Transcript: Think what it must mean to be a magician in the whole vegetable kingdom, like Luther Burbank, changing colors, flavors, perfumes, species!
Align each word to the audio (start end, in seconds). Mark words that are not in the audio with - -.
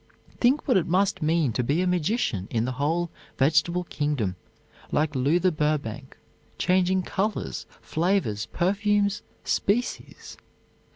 Think 0.39 0.67
what 0.67 0.77
it 0.77 0.87
must 0.87 1.21
mean 1.21 1.51
to 1.53 1.63
be 1.63 1.79
a 1.79 1.85
magician 1.85 2.47
in 2.49 2.65
the 2.65 2.71
whole 2.71 3.11
vegetable 3.37 3.83
kingdom, 3.83 4.35
like 4.91 5.13
Luther 5.13 5.51
Burbank, 5.51 6.17
changing 6.57 7.03
colors, 7.03 7.67
flavors, 7.83 8.47
perfumes, 8.47 9.21
species! 9.43 10.37